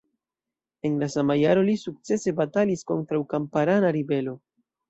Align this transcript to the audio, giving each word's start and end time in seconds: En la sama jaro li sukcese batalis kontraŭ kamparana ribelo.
En 0.87 0.95
la 1.01 1.09
sama 1.15 1.35
jaro 1.41 1.65
li 1.69 1.75
sukcese 1.83 2.35
batalis 2.41 2.83
kontraŭ 2.93 3.23
kamparana 3.35 3.97
ribelo. 4.01 4.39